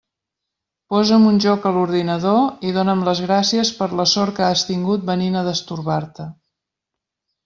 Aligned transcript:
Posa'm 0.91 1.25
un 1.31 1.35
joc 1.43 1.65
a 1.65 1.73
l'ordinador 1.75 2.65
i 2.69 2.73
dóna'm 2.77 3.03
les 3.09 3.21
gràcies 3.27 3.71
per 3.81 3.89
la 3.99 4.07
sort 4.13 4.35
que 4.39 4.47
has 4.47 4.63
tingut 4.71 5.05
venint 5.11 5.37
a 5.43 5.45
«destorbar-te». 5.49 6.27